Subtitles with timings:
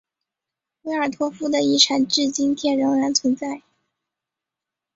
[0.81, 3.61] 维尔托夫的遗产至今天仍然存在。